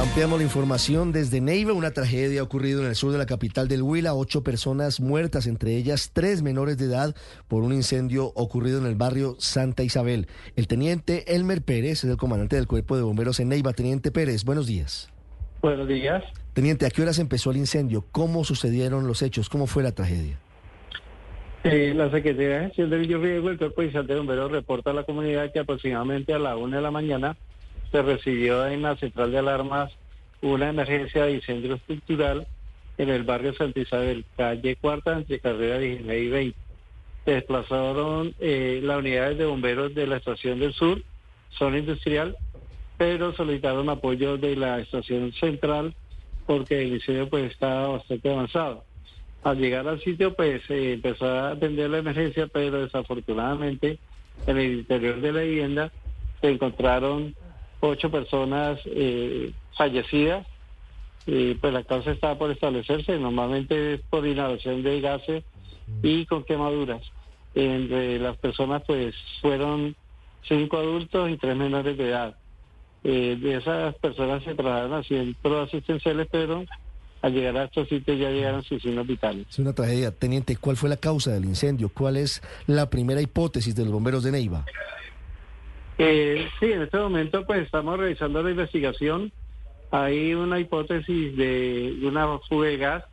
[0.00, 1.72] Ampliamos la información desde Neiva.
[1.72, 4.14] Una tragedia ha ocurrido en el sur de la capital del Huila.
[4.14, 7.16] Ocho personas muertas, entre ellas tres menores de edad,
[7.48, 10.28] por un incendio ocurrido en el barrio Santa Isabel.
[10.54, 13.72] El teniente Elmer Pérez es el comandante del cuerpo de bomberos en Neiva.
[13.72, 15.10] Teniente Pérez, buenos días.
[15.62, 16.22] Buenos días.
[16.52, 18.04] Teniente, ¿a qué horas empezó el incendio?
[18.12, 19.48] ¿Cómo sucedieron los hechos?
[19.48, 20.38] ¿Cómo fue la tragedia?
[21.64, 25.52] Eh, la Secretaría de Gestión del Riesgo, el Cuerpo de Bomberos, reporta a la comunidad
[25.52, 27.36] que aproximadamente a la una de la mañana
[27.90, 29.92] se recibió en la central de alarmas
[30.40, 32.46] una emergencia de incendio estructural
[32.98, 36.58] en el barrio Santa Isabel, calle Cuarta, entre carrera 19 y 20.
[37.24, 41.02] Se desplazaron eh, las unidades de bomberos de la estación del sur,
[41.50, 42.36] zona industrial,
[42.96, 45.94] pero solicitaron apoyo de la estación central
[46.46, 48.84] porque el incendio pues estaba bastante avanzado.
[49.44, 53.98] Al llegar al sitio pues se empezó a atender la emergencia, pero desafortunadamente
[54.46, 55.92] en el interior de la vivienda
[56.40, 57.34] se encontraron
[57.80, 60.46] ocho personas eh, fallecidas.
[61.24, 65.44] pues la causa está por establecerse, normalmente es por inhalación de gases
[66.02, 67.02] y con quemaduras.
[67.54, 69.96] Entre las personas pues fueron
[70.46, 72.36] cinco adultos y tres menores de edad.
[73.04, 76.64] Eh, de esas personas se trasladaron a centros asistenciales, pero
[77.22, 79.46] al llegar a estos sitios ya llegaron sus signos vitales.
[79.48, 80.10] Es una tragedia.
[80.10, 81.88] Teniente, ¿cuál fue la causa del incendio?
[81.88, 84.64] ¿Cuál es la primera hipótesis de los bomberos de Neiva?
[85.98, 89.32] Eh, sí, en este momento pues estamos revisando la investigación.
[89.90, 93.04] Hay una hipótesis de una fuga de gas,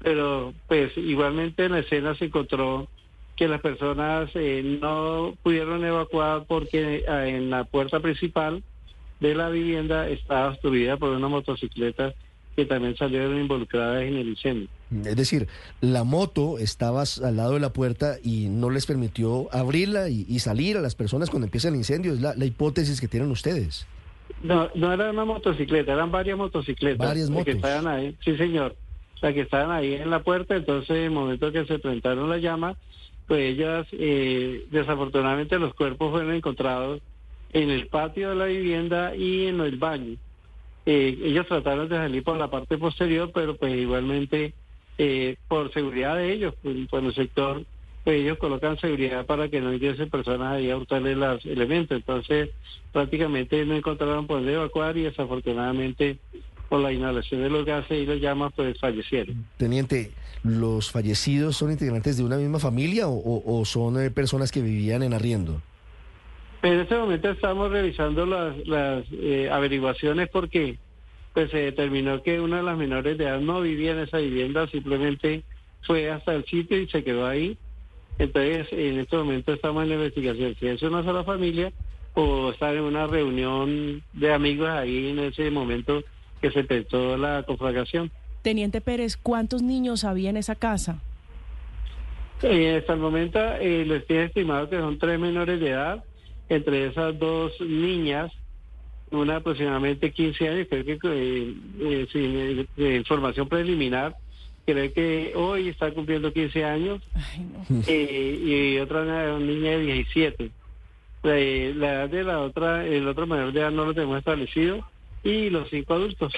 [0.00, 2.88] pero pues igualmente en la escena se encontró
[3.36, 8.62] que las personas eh, no pudieron evacuar porque eh, en la puerta principal
[9.20, 12.14] de la vivienda estaba obstruida por una motocicleta
[12.54, 14.68] que también salieron involucradas en el incendio.
[15.04, 15.48] Es decir,
[15.80, 20.76] la moto estaba al lado de la puerta y no les permitió abrirla y, salir
[20.76, 22.12] a las personas cuando empieza el incendio.
[22.12, 23.86] Es la, hipótesis que tienen ustedes.
[24.42, 27.06] No, no era una motocicleta, eran varias motocicletas.
[27.06, 27.46] Varias motos.
[27.46, 28.76] Que estaban ahí, sí señor,
[29.20, 30.54] las que estaban ahí en la puerta.
[30.54, 32.76] Entonces, en el momento que se presentaron la llama,
[33.26, 37.00] pues ellas, eh, desafortunadamente los cuerpos fueron encontrados
[37.52, 40.16] en el patio de la vivienda y en el baño.
[40.86, 44.54] Eh, ellos trataron de salir por la parte posterior, pero pues igualmente
[44.98, 46.54] eh, por seguridad de ellos,
[46.90, 47.64] por el sector,
[48.04, 51.96] pues ellos colocan seguridad para que no ingresen personas ahí a hurtarle los elementos.
[51.96, 52.50] Entonces
[52.92, 56.18] prácticamente no encontraron poder evacuar y desafortunadamente
[56.68, 59.46] por la inhalación de los gases y los llamas pues fallecieron.
[59.56, 60.12] Teniente,
[60.42, 65.14] ¿los fallecidos son integrantes de una misma familia o, son eh, personas que vivían en
[65.14, 65.62] arriendo?
[66.64, 70.78] En este momento estamos revisando las, las eh, averiguaciones porque
[71.34, 74.66] pues se determinó que una de las menores de edad no vivía en esa vivienda,
[74.68, 75.42] simplemente
[75.82, 77.58] fue hasta el sitio y se quedó ahí.
[78.18, 81.70] Entonces, en este momento estamos en la investigación si es una sola familia
[82.14, 86.02] o estar en una reunión de amigos ahí en ese momento
[86.40, 88.10] que se empezó la conflagración.
[88.40, 91.02] Teniente Pérez, ¿cuántos niños había en esa casa?
[92.42, 96.02] Eh, hasta el momento eh, les tiene estimado que son tres menores de edad
[96.48, 98.32] entre esas dos niñas,
[99.10, 104.16] una aproximadamente 15 años, creo que eh, eh, sin eh, información preliminar,
[104.66, 107.02] creo que hoy está cumpliendo 15 años,
[107.86, 110.50] y otra niña de 17.
[111.22, 114.86] La, edad de la otra, el otro menor de edad no lo tenemos establecido,
[115.22, 116.32] y los cinco adultos.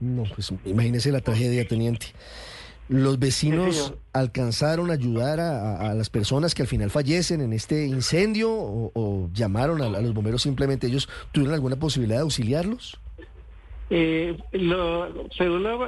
[0.00, 2.06] No, pues imagínese la tragedia, teniente.
[2.88, 8.50] ¿Los vecinos alcanzaron a ayudar a, las personas que al final fallecen en este incendio
[8.52, 10.86] o, llamaron a, los bomberos simplemente?
[10.86, 13.00] ¿Ellos tuvieron alguna posibilidad de auxiliarlos?
[13.90, 15.78] Eh, lo, según lo,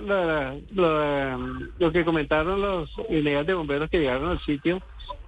[1.93, 4.81] que comentaron los unidades de bomberos que llegaron al sitio,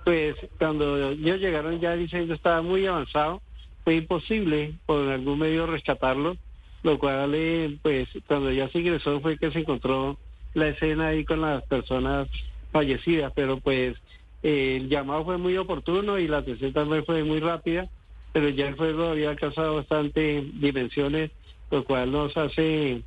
[0.05, 3.43] pues cuando ellos llegaron ya el incendio estaba muy avanzado,
[3.85, 6.37] fue imposible por algún medio rescatarlo,
[6.83, 10.19] lo cual eh, pues cuando ya se ingresó fue que se encontró
[10.55, 12.29] la escena ahí con las personas
[12.73, 13.97] fallecidas, pero pues
[14.43, 17.89] el llamado fue muy oportuno y la atención también fue muy rápida,
[18.33, 21.31] pero ya el fuego había alcanzado bastante dimensiones,
[21.71, 23.03] lo cual nos hace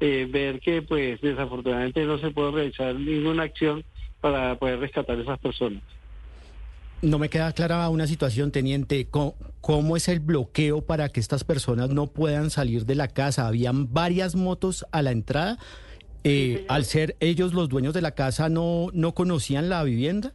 [0.00, 3.84] eh, ver que pues desafortunadamente no se puede realizar ninguna acción
[4.20, 5.82] para poder rescatar a esas personas.
[7.02, 9.08] No me queda clara una situación, teniente.
[9.08, 13.46] ¿Cómo, es el bloqueo para que estas personas no puedan salir de la casa?
[13.46, 15.58] Habían varias motos a la entrada.
[16.24, 20.32] Eh, al ser ellos los dueños de la casa, ¿no, no conocían la vivienda?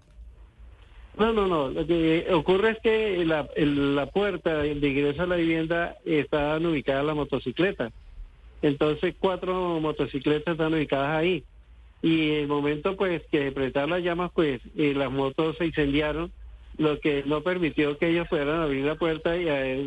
[1.17, 1.69] No, no, no.
[1.69, 7.05] Lo que ocurre es que la, la puerta de ingreso a la vivienda estaban ubicadas
[7.05, 7.91] la motocicleta.
[8.61, 11.43] Entonces, cuatro motocicletas están ubicadas ahí.
[12.01, 16.31] Y el momento pues que presentaron las llamas, pues eh, las motos se incendiaron,
[16.77, 19.79] lo que no permitió que ellos pudieran abrir la puerta y haber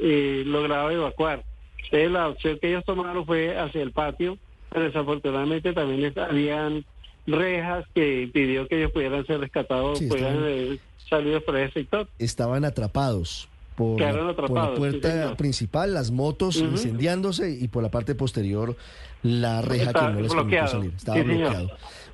[0.00, 1.44] eh, logrado evacuar.
[1.84, 4.38] Entonces, la opción que ellos tomaron fue hacia el patio,
[4.70, 6.84] pero desafortunadamente también habían
[7.26, 10.78] rejas que impidió que ellos pudieran ser rescatados, Sí, pudieran eh,
[11.08, 12.08] salir por ese sector.
[12.18, 13.48] Estaban atrapados.
[13.76, 18.14] Por, la- por la atrapados, sí, puerta principal, las motos incendiándose y por la parte
[18.14, 18.74] posterior
[19.22, 20.92] la reja que no les permitió salir.
[20.96, 21.38] Estaba Sí, señor.
[21.50, 21.70] bloqueado.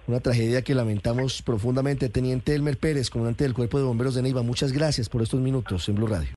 [0.09, 2.09] Una tragedia que lamentamos profundamente.
[2.09, 5.89] Teniente Elmer Pérez, comandante del Cuerpo de Bomberos de Neiva, muchas gracias por estos minutos
[5.89, 6.31] en Blue Radio.